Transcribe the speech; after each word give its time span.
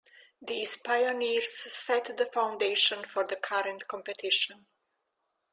These 0.41 0.77
pioneers 0.77 1.53
set 1.71 2.17
the 2.17 2.25
foundation 2.25 3.05
for 3.05 3.23
the 3.23 3.35
current 3.35 3.87
competition. 3.87 4.65